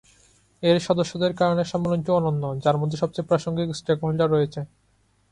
[0.63, 4.61] এর সদস্যদের কারণে সম্মেলনটি অনন্য, যার মধ্যে সবচেয়ে প্রাসঙ্গিক স্টেকহোল্ডার রয়েছে।